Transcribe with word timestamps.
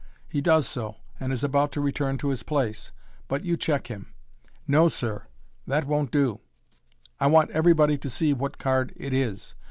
He 0.27 0.41
does 0.41 0.67
so, 0.67 0.95
and 1.19 1.31
is 1.31 1.43
about 1.43 1.71
to 1.73 1.79
return 1.79 2.17
to 2.17 2.29
his 2.29 2.41
place 2.41 2.85
j 2.85 2.91
but 3.27 3.45
you 3.45 3.55
check 3.55 3.85
him." 3.85 4.11
No, 4.67 4.87
sir, 4.89 5.27
that 5.67 5.85
won't 5.85 6.09
do. 6.09 6.39
I 7.19 7.27
want 7.27 7.51
everybody 7.51 7.99
to 7.99 8.09
see 8.09 8.33
what 8.33 8.57
card 8.57 8.93
it 8.95 9.13
is. 9.13 9.53